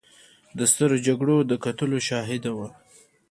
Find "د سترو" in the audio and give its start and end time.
0.57-0.97